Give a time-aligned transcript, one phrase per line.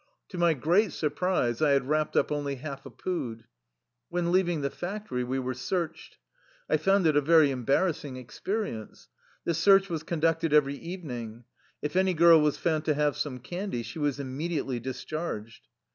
[0.29, 3.43] To my great surprise I had wrapped up only half a pood.
[4.09, 6.17] When leaving the factory we were searched.
[6.67, 9.09] I found it a very embarrassing experience.
[9.45, 11.43] This search was conducted every evening.
[11.83, 15.67] If any girl was found to have some candy, she was immediately discharged.